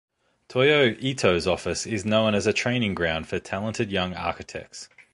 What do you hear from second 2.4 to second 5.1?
a training ground for talented younger architects.